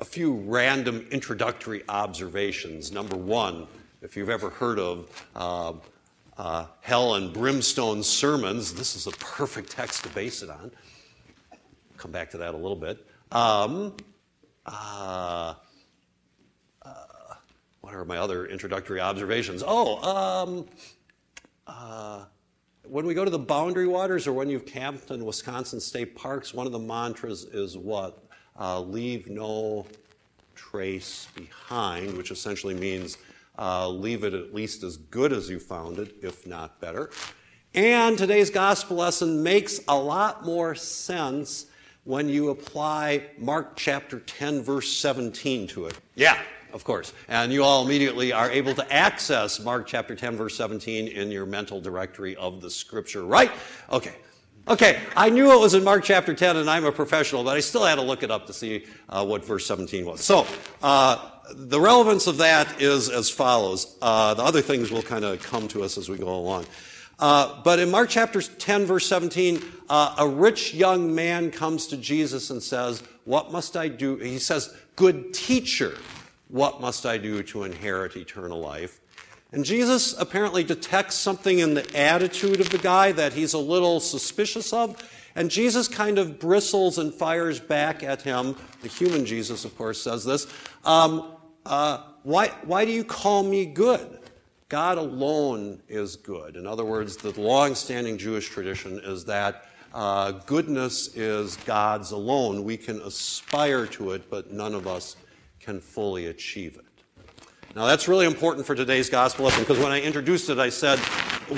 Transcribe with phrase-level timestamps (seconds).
[0.00, 2.90] a few random introductory observations.
[2.90, 3.66] Number one,
[4.00, 5.74] if you've ever heard of uh,
[6.38, 10.70] uh, hell and brimstone sermons, this is a perfect text to base it on.
[11.98, 13.06] Come back to that a little bit.
[13.30, 13.94] Um,
[14.64, 15.54] uh,
[16.82, 16.94] uh
[17.82, 19.62] what are my other introductory observations?
[19.66, 20.66] Oh, um,
[21.66, 22.24] uh,
[22.84, 26.54] when we go to the boundary waters or when you've camped in Wisconsin state parks,
[26.54, 28.29] one of the mantras is what?
[28.60, 29.86] Uh, leave no
[30.54, 33.16] trace behind, which essentially means
[33.58, 37.10] uh, leave it at least as good as you found it, if not better.
[37.74, 41.66] And today's gospel lesson makes a lot more sense
[42.04, 45.98] when you apply Mark chapter 10, verse 17 to it.
[46.14, 46.38] Yeah,
[46.72, 47.12] of course.
[47.28, 51.46] And you all immediately are able to access Mark chapter 10, verse 17 in your
[51.46, 53.50] mental directory of the scripture, right?
[53.90, 54.14] Okay.
[54.68, 57.60] Okay, I knew it was in Mark chapter 10, and I'm a professional, but I
[57.60, 60.20] still had to look it up to see uh, what verse 17 was.
[60.20, 60.46] So,
[60.82, 63.96] uh, the relevance of that is as follows.
[64.00, 66.66] Uh, the other things will kind of come to us as we go along.
[67.18, 71.96] Uh, but in Mark chapter 10, verse 17, uh, a rich young man comes to
[71.96, 74.16] Jesus and says, What must I do?
[74.16, 75.96] He says, Good teacher,
[76.48, 79.00] what must I do to inherit eternal life?
[79.52, 83.98] And Jesus apparently detects something in the attitude of the guy that he's a little
[83.98, 84.96] suspicious of.
[85.34, 88.56] And Jesus kind of bristles and fires back at him.
[88.82, 90.46] The human Jesus, of course, says this.
[90.84, 91.32] Um,
[91.66, 94.18] uh, why, why do you call me good?
[94.68, 96.56] God alone is good.
[96.56, 102.62] In other words, the long standing Jewish tradition is that uh, goodness is God's alone.
[102.62, 105.16] We can aspire to it, but none of us
[105.58, 106.84] can fully achieve it.
[107.76, 110.98] Now, that's really important for today's gospel lesson because when I introduced it, I said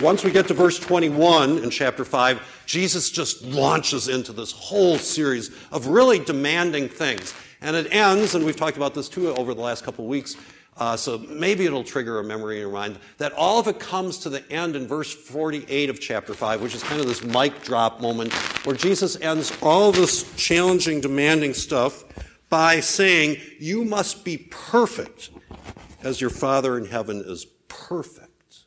[0.03, 4.99] once we get to verse 21 in chapter 5, Jesus just launches into this whole
[4.99, 7.33] series of really demanding things.
[7.63, 10.37] And it ends, and we've talked about this too over the last couple of weeks,
[10.77, 14.19] uh, so maybe it'll trigger a memory in your mind that all of it comes
[14.19, 17.63] to the end in verse 48 of chapter 5, which is kind of this mic
[17.63, 18.33] drop moment
[18.67, 22.05] where Jesus ends all this challenging, demanding stuff
[22.51, 25.31] by saying, You must be perfect
[26.03, 28.65] as your Father in heaven is perfect.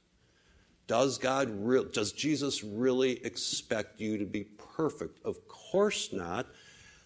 [0.88, 4.44] Does God re- does Jesus really expect you to be
[4.76, 5.20] perfect?
[5.26, 6.46] Of course not.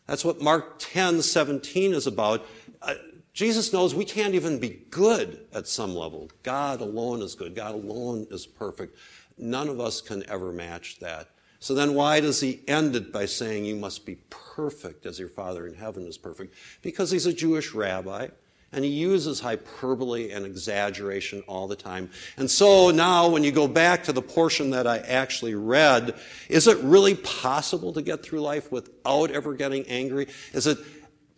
[0.06, 2.46] That's what Mark 10, 17 is about.
[2.82, 2.96] Uh,
[3.32, 6.30] Jesus knows we can't even be good at some level.
[6.44, 7.56] God alone is good.
[7.56, 8.98] God alone is perfect.
[9.38, 11.30] None of us can ever match that.
[11.60, 15.30] So then why does he end it by saying you must be perfect as your
[15.30, 16.56] Father in heaven is perfect?
[16.82, 18.30] Because he's a Jewish rabbi
[18.72, 22.09] and he uses hyperbole and exaggeration all the time.
[22.38, 26.19] And so now when you go back to the portion that I actually read,
[26.50, 30.28] is it really possible to get through life without ever getting angry?
[30.53, 30.78] Is it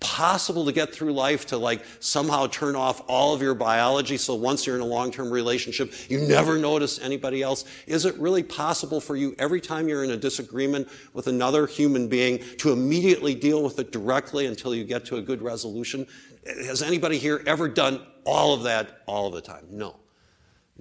[0.01, 4.33] possible to get through life to like somehow turn off all of your biology so
[4.33, 8.99] once you're in a long-term relationship you never notice anybody else is it really possible
[8.99, 13.63] for you every time you're in a disagreement with another human being to immediately deal
[13.63, 16.07] with it directly until you get to a good resolution
[16.45, 20.01] has anybody here ever done all of that all the time no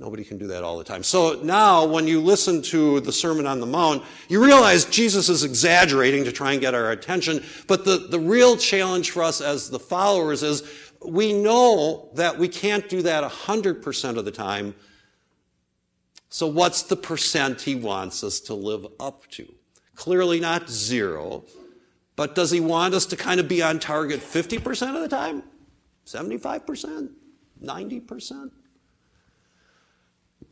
[0.00, 1.03] Nobody can do that all the time.
[1.03, 5.44] So now, when you listen to the Sermon on the Mount, you realize Jesus is
[5.44, 7.44] exaggerating to try and get our attention.
[7.66, 10.62] But the, the real challenge for us as the followers is
[11.04, 14.75] we know that we can't do that 100% of the time.
[16.31, 19.53] So, what's the percent he wants us to live up to?
[19.97, 21.44] Clearly not zero.
[22.16, 25.43] But does he want us to kind of be on target 50% of the time?
[26.06, 27.10] 75%?
[27.62, 28.50] 90%?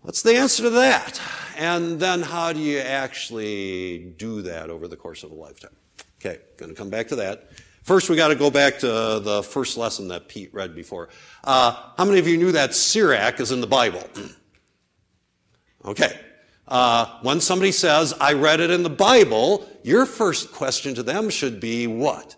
[0.02, 1.20] What's the answer to that?
[1.56, 5.76] And then how do you actually do that over the course of a lifetime?
[6.20, 7.50] Okay, going to come back to that.
[7.82, 11.08] First, we got to go back to the first lesson that Pete read before.
[11.42, 14.02] Uh, how many of you knew that Sirach is in the Bible?
[15.84, 16.20] okay.
[16.68, 21.30] Uh, when somebody says, I read it in the Bible, your first question to them
[21.30, 22.36] should be what?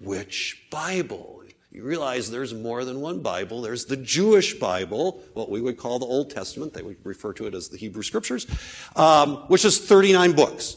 [0.00, 1.32] Which Bible?
[1.72, 3.62] you realize there's more than one Bible.
[3.62, 6.74] There's the Jewish Bible, what we would call the Old Testament.
[6.74, 8.46] They would refer to it as the Hebrew Scriptures,
[8.94, 10.76] um, which is 39 books.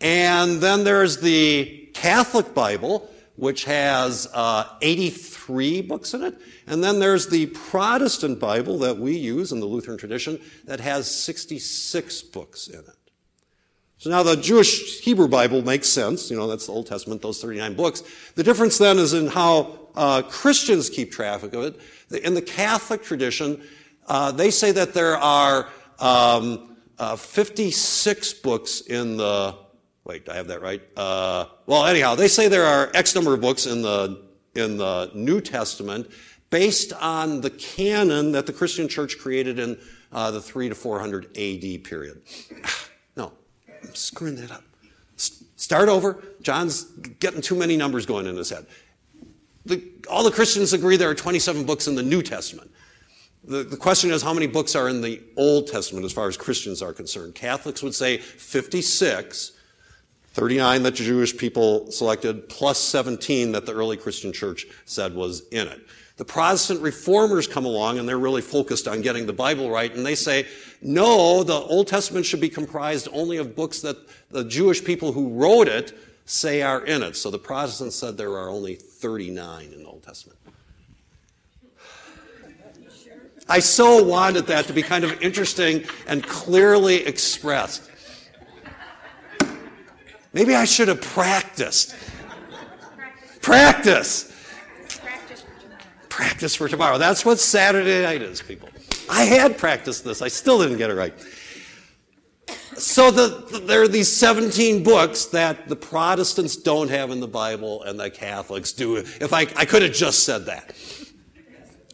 [0.00, 6.36] And then there's the Catholic Bible, which has uh, 83 books in it.
[6.66, 11.08] And then there's the Protestant Bible that we use in the Lutheran tradition that has
[11.08, 12.98] 66 books in it.
[13.98, 16.32] So now the Jewish Hebrew Bible makes sense.
[16.32, 18.02] You know, that's the Old Testament, those 39 books.
[18.34, 21.80] The difference then is in how uh, Christians keep track of it.
[22.24, 23.62] In the Catholic tradition,
[24.08, 25.68] uh, they say that there are
[26.00, 29.67] um, uh, 56 books in the.
[30.08, 30.80] Wait, I have that right?
[30.96, 34.24] Uh, well, anyhow, they say there are X number of books in the
[34.54, 36.10] in the New Testament
[36.48, 39.78] based on the canon that the Christian church created in
[40.10, 42.22] uh, the 3 to 400 AD period.
[43.16, 43.32] No,
[43.68, 44.62] I'm screwing that up.
[45.16, 46.22] S- start over.
[46.40, 46.84] John's
[47.18, 48.64] getting too many numbers going in his head.
[49.66, 52.70] The, all the Christians agree there are 27 books in the New Testament.
[53.42, 56.36] The, the question is how many books are in the Old Testament as far as
[56.36, 57.34] Christians are concerned.
[57.34, 59.57] Catholics would say 56,
[60.38, 65.48] 39 that the Jewish people selected, plus 17 that the early Christian church said was
[65.48, 65.80] in it.
[66.16, 70.06] The Protestant reformers come along and they're really focused on getting the Bible right, and
[70.06, 70.46] they say,
[70.80, 73.96] no, the Old Testament should be comprised only of books that
[74.30, 77.16] the Jewish people who wrote it say are in it.
[77.16, 80.38] So the Protestants said there are only 39 in the Old Testament.
[83.48, 87.90] I so wanted that to be kind of interesting and clearly expressed.
[90.32, 91.94] Maybe I should have practiced.
[93.40, 94.32] Practice.
[96.08, 96.98] Practice for tomorrow.
[96.98, 98.68] That's what Saturday night is, people.
[99.08, 100.20] I had practiced this.
[100.20, 101.14] I still didn't get it right.
[102.76, 107.82] So the, there are these 17 books that the Protestants don't have in the Bible
[107.82, 108.96] and the Catholics do.
[108.96, 110.74] If I, I could have just said that.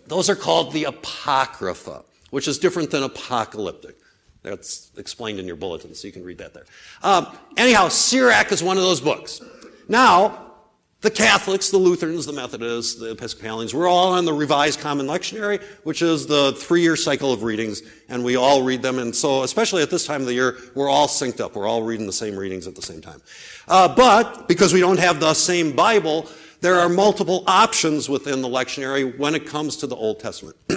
[0.07, 3.97] Those are called the Apocrypha, which is different than apocalyptic.
[4.45, 6.67] That's explained in your bulletin, so you can read that there.
[7.03, 7.27] Um,
[7.57, 9.41] anyhow, Sirach is one of those books.
[9.89, 10.53] Now,
[11.01, 15.63] the Catholics, the Lutherans, the Methodists, the Episcopalians, we're all on the Revised Common Lectionary,
[15.85, 18.99] which is the three-year cycle of readings, and we all read them.
[18.99, 21.57] And so, especially at this time of the year, we're all synced up.
[21.57, 23.23] We're all reading the same readings at the same time.
[23.67, 26.29] Uh, but because we don't have the same Bible,
[26.61, 30.57] there are multiple options within the lectionary when it comes to the Old Testament.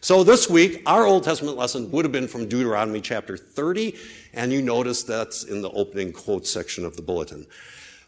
[0.00, 3.96] so this week, our Old Testament lesson would have been from Deuteronomy chapter 30,
[4.34, 7.46] and you notice that's in the opening quote section of the bulletin.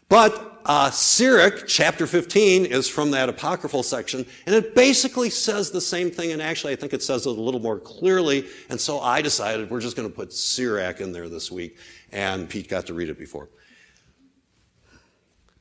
[0.09, 5.81] But uh, Sirach, chapter 15, is from that apocryphal section, and it basically says the
[5.81, 8.99] same thing, and actually I think it says it a little more clearly, and so
[8.99, 11.77] I decided we're just going to put Sirach in there this week,
[12.11, 13.49] and Pete got to read it before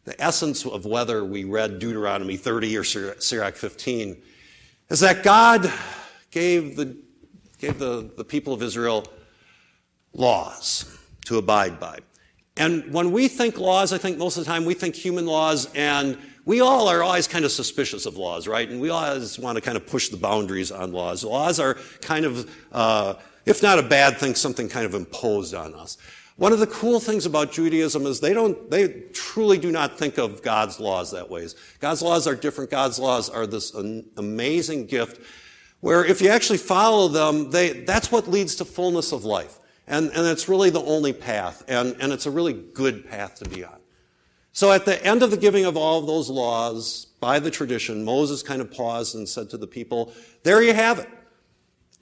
[0.05, 4.21] the essence of whether we read Deuteronomy 30 or Sirach 15
[4.89, 5.73] is that God
[6.31, 6.97] gave the,
[7.59, 9.07] gave the, the people of Israel
[10.13, 11.99] laws to abide by.
[12.57, 15.73] And when we think laws, I think most of the time we think human laws,
[15.75, 18.69] and we all are always kind of suspicious of laws, right?
[18.69, 21.25] And we always want to kind of push the boundaries on laws.
[21.25, 23.15] Laws are kind of, uh,
[23.47, 25.97] if not a bad thing, something kind of imposed on us.
[26.37, 30.17] One of the cool things about Judaism is they don't, they truly do not think
[30.19, 31.47] of God's laws that way.
[31.81, 32.71] God's laws are different.
[32.71, 35.21] God's laws are this amazing gift
[35.81, 39.59] where if you actually follow them, they, that's what leads to fullness of life.
[39.87, 41.65] And, and it's really the only path.
[41.67, 43.77] And, and it's a really good path to be on.
[44.53, 48.05] So at the end of the giving of all of those laws by the tradition,
[48.05, 50.13] Moses kind of paused and said to the people,
[50.43, 51.09] there you have it.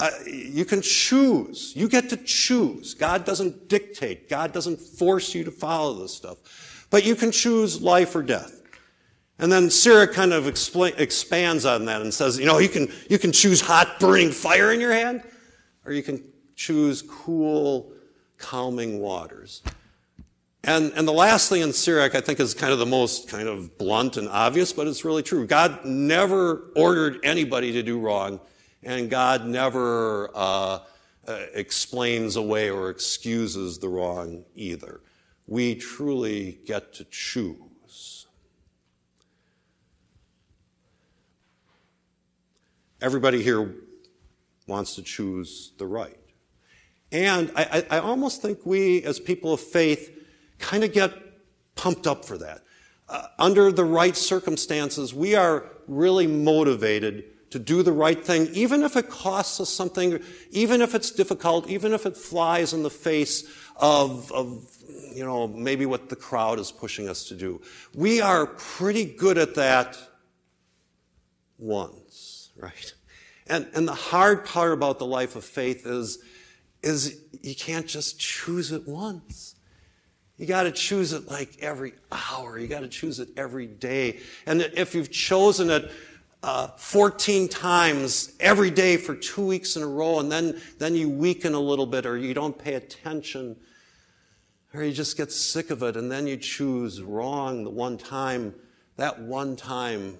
[0.00, 1.72] Uh, you can choose.
[1.74, 2.94] You get to choose.
[2.94, 4.28] God doesn't dictate.
[4.28, 6.86] God doesn't force you to follow this stuff.
[6.90, 8.57] But you can choose life or death.
[9.38, 12.92] And then Sirach kind of explain, expands on that and says, you know, you can,
[13.08, 15.22] you can choose hot burning fire in your hand,
[15.84, 16.24] or you can
[16.56, 17.92] choose cool,
[18.36, 19.62] calming waters.
[20.64, 23.48] And, and the last thing in Sirach, I think, is kind of the most kind
[23.48, 25.46] of blunt and obvious, but it's really true.
[25.46, 28.40] God never ordered anybody to do wrong
[28.82, 30.80] and God never uh,
[31.26, 35.00] uh, explains away or excuses the wrong either.
[35.46, 37.56] We truly get to choose.
[43.00, 43.74] Everybody here
[44.66, 46.18] wants to choose the right.
[47.10, 50.14] And I, I, almost think we, as people of faith,
[50.58, 51.14] kind of get
[51.74, 52.62] pumped up for that.
[53.08, 58.82] Uh, under the right circumstances, we are really motivated to do the right thing, even
[58.82, 62.90] if it costs us something, even if it's difficult, even if it flies in the
[62.90, 63.44] face
[63.76, 64.68] of, of
[65.14, 67.60] you know, maybe what the crowd is pushing us to do.
[67.94, 69.96] We are pretty good at that
[71.58, 72.07] once,
[72.58, 72.92] right?
[73.46, 76.18] And, and the hard part about the life of faith is,
[76.82, 79.54] is you can't just choose it once.
[80.36, 82.58] You got to choose it like every hour.
[82.58, 84.20] You got to choose it every day.
[84.46, 85.90] And if you've chosen it
[86.42, 91.08] uh, 14 times every day for two weeks in a row, and then, then you
[91.08, 93.56] weaken a little bit, or you don't pay attention,
[94.72, 98.54] or you just get sick of it, and then you choose wrong the one time,
[98.96, 100.18] that one time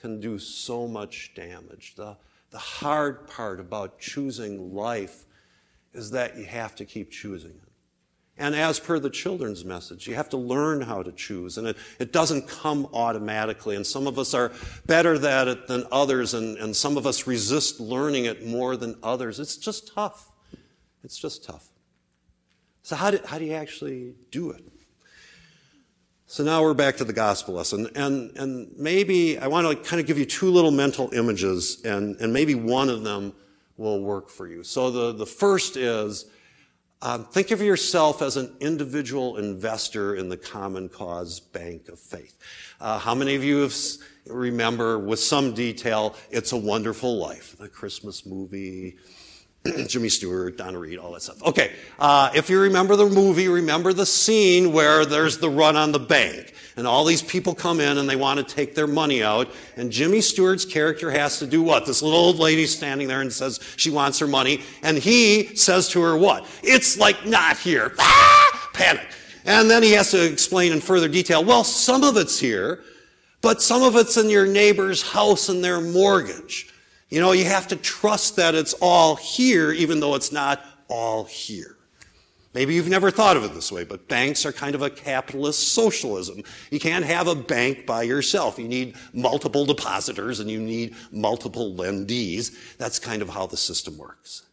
[0.00, 1.94] can do so much damage.
[1.96, 2.16] The,
[2.50, 5.24] the hard part about choosing life
[5.92, 7.68] is that you have to keep choosing it.
[8.40, 11.58] And as per the children's message, you have to learn how to choose.
[11.58, 13.74] And it, it doesn't come automatically.
[13.74, 14.52] And some of us are
[14.86, 18.96] better at it than others, and, and some of us resist learning it more than
[19.02, 19.40] others.
[19.40, 20.30] It's just tough.
[21.02, 21.66] It's just tough.
[22.82, 24.64] So, how do, how do you actually do it?
[26.30, 27.88] So now we're back to the gospel lesson.
[27.94, 32.20] And, and maybe I want to kind of give you two little mental images, and,
[32.20, 33.32] and maybe one of them
[33.78, 34.62] will work for you.
[34.62, 36.26] So the, the first is
[37.00, 42.36] um, think of yourself as an individual investor in the Common Cause Bank of Faith.
[42.78, 43.74] Uh, how many of you have,
[44.26, 48.98] remember with some detail It's a Wonderful Life, the Christmas movie?
[49.86, 51.42] Jimmy Stewart, Donna Reed, all that stuff.
[51.42, 55.92] Okay, uh, if you remember the movie, remember the scene where there's the run on
[55.92, 59.22] the bank, and all these people come in and they want to take their money
[59.22, 61.86] out, and Jimmy Stewart's character has to do what?
[61.86, 65.88] This little old lady standing there and says she wants her money, and he says
[65.90, 66.46] to her what?
[66.62, 67.92] It's like not here.
[68.00, 68.70] Ah!
[68.72, 69.08] Panic.
[69.44, 72.84] And then he has to explain in further detail, well, some of it's here,
[73.40, 76.72] but some of it's in your neighbor's house and their mortgage.
[77.08, 81.24] You know, you have to trust that it's all here, even though it's not all
[81.24, 81.76] here.
[82.54, 85.74] Maybe you've never thought of it this way, but banks are kind of a capitalist
[85.74, 86.42] socialism.
[86.70, 88.58] You can't have a bank by yourself.
[88.58, 92.76] You need multiple depositors and you need multiple lendees.
[92.78, 94.44] That's kind of how the system works.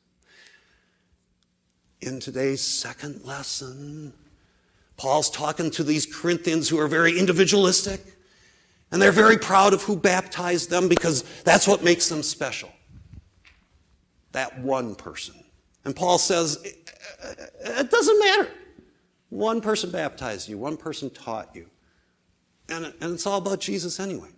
[2.01, 4.13] In today's second lesson,
[4.97, 8.01] Paul's talking to these Corinthians who are very individualistic.
[8.95, 12.71] And they're very proud of who baptized them because that's what makes them special.
[14.31, 15.35] That one person.
[15.83, 16.65] And Paul says,
[17.21, 18.49] uh, uh, it doesn't matter.
[19.27, 21.69] One person baptized you, one person taught you.
[22.69, 24.29] And, and it's all about Jesus anyway.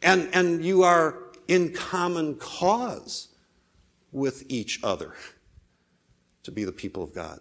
[0.00, 3.28] And, and you are in common cause
[4.10, 5.12] with each other
[6.44, 7.40] to be the people of God.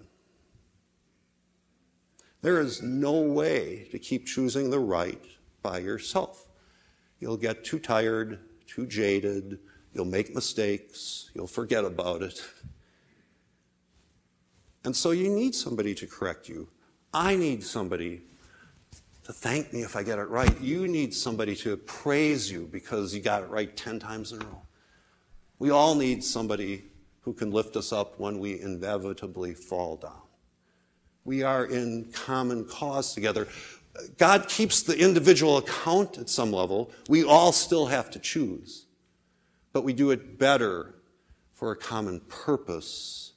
[2.41, 5.23] There is no way to keep choosing the right
[5.61, 6.47] by yourself.
[7.19, 9.59] You'll get too tired, too jaded,
[9.93, 12.41] you'll make mistakes, you'll forget about it.
[14.85, 16.69] And so you need somebody to correct you.
[17.13, 18.21] I need somebody
[19.23, 20.59] to thank me if I get it right.
[20.61, 24.45] You need somebody to praise you because you got it right 10 times in a
[24.45, 24.61] row.
[25.59, 26.85] We all need somebody
[27.21, 30.21] who can lift us up when we inevitably fall down.
[31.25, 33.47] We are in common cause together.
[34.17, 36.91] God keeps the individual account at some level.
[37.07, 38.85] We all still have to choose,
[39.73, 40.95] but we do it better
[41.53, 43.33] for a common purpose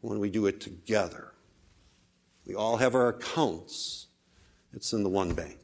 [0.00, 1.32] when we do it together.
[2.46, 4.06] We all have our accounts,
[4.72, 5.58] it's in the one bank.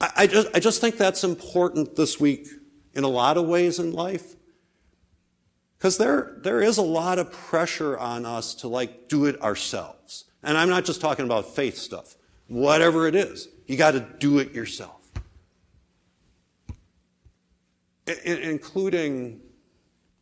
[0.00, 2.48] I, I just, I just think that's important this week
[2.94, 4.34] in a lot of ways in life.
[5.78, 10.24] Because there, there is a lot of pressure on us to like do it ourselves.
[10.42, 12.16] And I'm not just talking about faith stuff
[12.52, 13.48] whatever it is.
[13.66, 15.00] You got to do it yourself.
[18.06, 19.40] I- including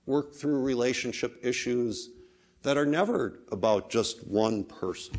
[0.07, 2.11] work through relationship issues
[2.63, 5.19] that are never about just one person.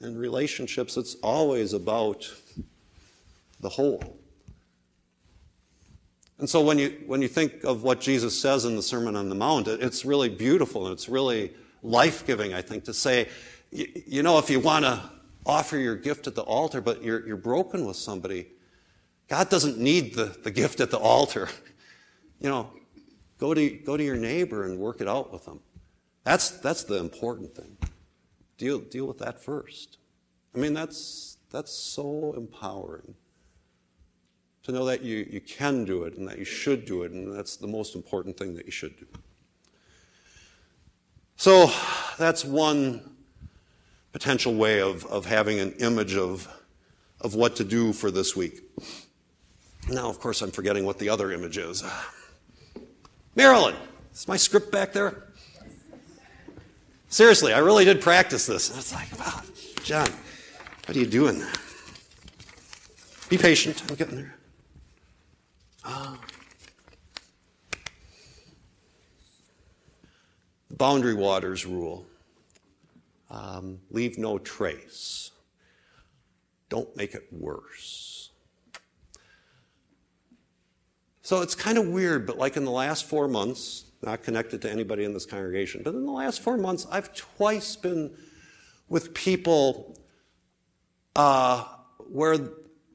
[0.00, 2.32] In relationships, it's always about
[3.60, 4.16] the whole.
[6.38, 9.28] And so when you, when you think of what Jesus says in the Sermon on
[9.28, 13.28] the Mount, it's really beautiful and it's really life giving, I think, to say,
[13.70, 15.10] you, you know, if you want to
[15.50, 18.46] offer your gift at the altar, but you're, you're broken with somebody,
[19.28, 21.48] God doesn't need the, the gift at the altar.
[22.42, 22.70] You know,
[23.36, 25.60] go to, go to your neighbor and work it out with them.
[26.24, 27.76] That's, that's the important thing.
[28.56, 29.98] Deal, deal with that first.
[30.54, 33.14] I mean, that's, that's so empowering
[34.62, 37.30] to know that you, you can do it and that you should do it, and
[37.36, 39.06] that's the most important thing that you should do.
[41.36, 41.70] So
[42.18, 43.09] that's one
[44.12, 46.48] potential way of, of having an image of,
[47.20, 48.62] of what to do for this week.
[49.88, 51.82] Now, of course, I'm forgetting what the other image is.
[53.34, 53.74] Marilyn,
[54.12, 55.24] is my script back there?
[57.08, 58.70] Seriously, I really did practice this.
[58.70, 59.40] And it's like, wow,
[59.82, 60.08] John,
[60.86, 61.42] what are you doing?
[63.28, 63.82] Be patient.
[63.88, 64.34] I'm getting there.
[65.84, 66.18] Oh.
[70.70, 72.06] Boundary waters rule.
[73.30, 75.30] Um, leave no trace.
[76.68, 78.30] Don't make it worse.
[81.22, 84.70] So it's kind of weird, but like in the last four months, not connected to
[84.70, 88.12] anybody in this congregation, but in the last four months, I've twice been
[88.88, 89.96] with people
[91.14, 91.64] uh,
[91.98, 92.38] where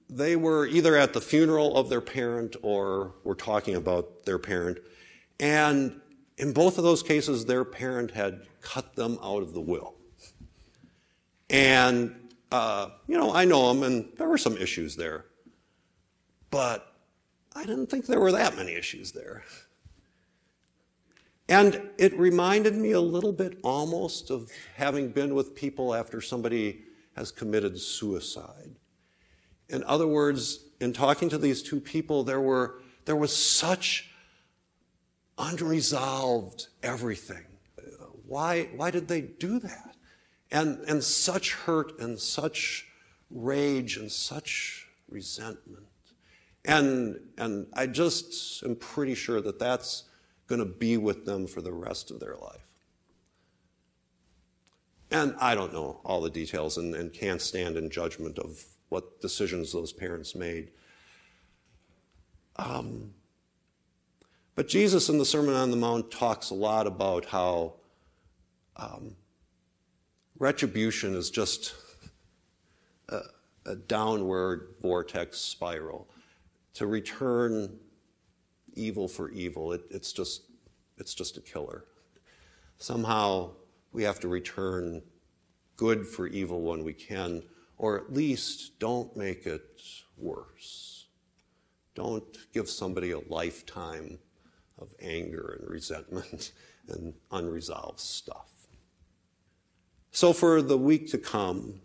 [0.09, 4.79] they were either at the funeral of their parent or were talking about their parent.
[5.39, 6.01] And
[6.37, 9.94] in both of those cases, their parent had cut them out of the will.
[11.55, 12.13] And,
[12.51, 15.23] uh, you know, I know them, and there were some issues there.
[16.51, 16.93] But
[17.55, 19.45] I didn't think there were that many issues there.
[21.47, 26.83] And it reminded me a little bit almost of having been with people after somebody
[27.15, 28.75] has committed suicide.
[29.69, 34.11] In other words, in talking to these two people, there, were, there was such
[35.37, 37.45] unresolved everything.
[38.27, 39.94] Why, why did they do that?
[40.51, 42.87] And, and such hurt and such
[43.29, 45.87] rage and such resentment.
[46.63, 50.03] And, and I just am pretty sure that that's
[50.47, 52.61] going to be with them for the rest of their life.
[55.11, 59.21] And I don't know all the details and, and can't stand in judgment of what
[59.21, 60.71] decisions those parents made.
[62.57, 63.13] Um,
[64.55, 67.73] but Jesus in the Sermon on the Mount talks a lot about how
[68.77, 69.15] um,
[70.37, 71.75] retribution is just
[73.09, 73.21] a,
[73.65, 76.07] a downward vortex spiral.
[76.75, 77.79] To return
[78.75, 79.71] evil for evil.
[79.71, 80.43] It, it's, just,
[80.97, 81.85] it's just a killer.
[82.77, 83.51] Somehow
[83.91, 85.01] we have to return
[85.77, 87.43] good for evil when we can,
[87.77, 89.81] or at least don't make it
[90.17, 91.07] worse.
[91.95, 92.23] Don't
[92.53, 94.19] give somebody a lifetime
[94.77, 96.51] of anger and resentment
[96.89, 98.54] and unresolved stuff.
[100.15, 101.81] So, for the week to come,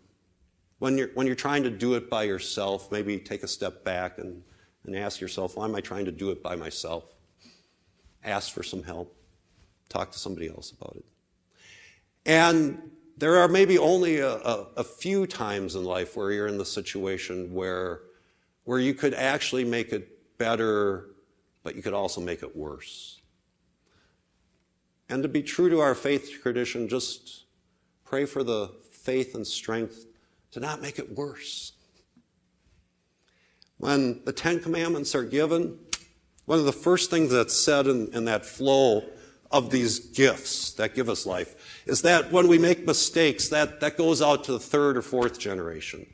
[0.79, 4.19] when you're, when you're trying to do it by yourself, maybe take a step back
[4.19, 4.41] and
[4.85, 7.03] and ask yourself, why am I trying to do it by myself?
[8.23, 9.13] Ask for some help.
[9.89, 11.05] Talk to somebody else about it.
[12.25, 16.57] And there are maybe only a, a, a, few times in life where you're in
[16.57, 18.03] the situation where,
[18.63, 21.09] where you could actually make it better,
[21.63, 23.19] but you could also make it worse.
[25.09, 27.41] And to be true to our faith tradition, just
[28.11, 30.05] pray for the faith and strength
[30.51, 31.71] to not make it worse.
[33.77, 35.79] When the Ten Commandments are given,
[36.43, 39.05] one of the first things that's said in, in that flow
[39.49, 43.97] of these gifts that give us life is that when we make mistakes, that, that
[43.97, 46.05] goes out to the third or fourth generation.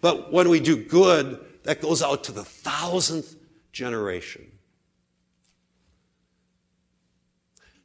[0.00, 3.36] But when we do good, that goes out to the thousandth
[3.70, 4.50] generation.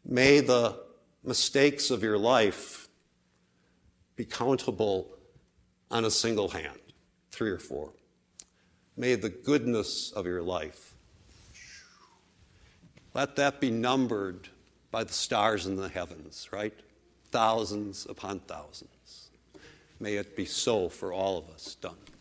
[0.05, 0.79] May the
[1.25, 2.88] mistakes of your life
[4.19, 5.07] be countable
[5.89, 6.77] on a single hand,
[7.31, 7.93] three or four.
[8.97, 10.93] May the goodness of your life,
[13.13, 14.49] let that be numbered
[14.91, 16.73] by the stars in the heavens, right?
[17.31, 19.29] Thousands upon thousands.
[20.01, 21.95] May it be so for all of us done.